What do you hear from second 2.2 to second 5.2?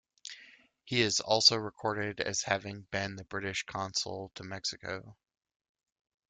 as having been the British consul to Mexico.